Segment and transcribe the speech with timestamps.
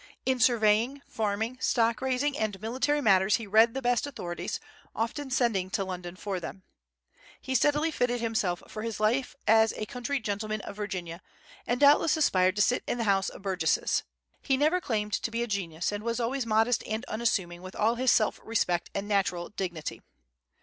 [0.25, 4.59] In surveying, farming, stock raising, and military matters he read the best authorities,
[4.95, 6.63] often sending to London for them.
[7.39, 11.21] He steadily fitted himself for his life as a country gentleman of Virginia,
[11.67, 14.01] and doubtless aspired to sit in the House of Burgesses.
[14.41, 17.93] He never claimed to be a genius, and was always modest and unassuming, with all
[17.93, 20.01] his self respect and natural dignity.